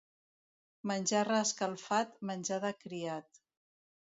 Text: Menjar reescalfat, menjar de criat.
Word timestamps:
Menjar 0.91 1.21
reescalfat, 1.29 2.17
menjar 2.31 2.59
de 2.65 2.73
criat. 2.87 3.43